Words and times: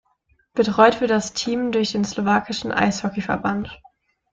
Betreut 0.55 0.99
wird 0.99 1.11
das 1.11 1.33
Team 1.33 1.71
durch 1.71 1.91
den 1.91 2.03
Slowakischen 2.03 2.71
Eishockeyverband. 2.71 3.79